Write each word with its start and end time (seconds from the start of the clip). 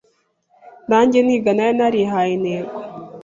Nange 0.87 1.19
niga 1.25 1.51
nari 1.55 1.73
narihaye 1.77 2.31
intego 2.37 2.73